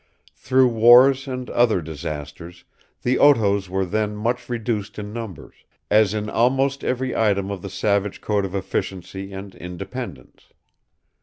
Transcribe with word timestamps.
Through 0.33 0.69
wars 0.69 1.27
and 1.27 1.47
other 1.51 1.79
disasters, 1.79 2.63
the 3.03 3.19
Otoes 3.19 3.69
were 3.69 3.85
then 3.85 4.15
much 4.15 4.49
reduced 4.49 4.97
in 4.97 5.13
numbers, 5.13 5.53
as 5.91 6.15
in 6.15 6.27
almost 6.27 6.83
every 6.83 7.15
item 7.15 7.51
of 7.51 7.61
the 7.61 7.69
savage 7.69 8.19
code 8.19 8.43
of 8.43 8.55
efficiency 8.55 9.31
and 9.31 9.53
independence. 9.53 10.45